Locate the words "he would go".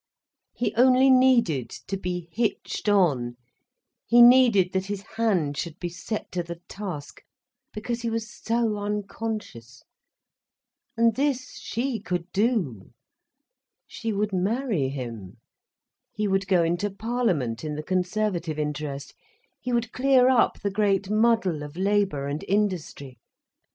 16.11-16.63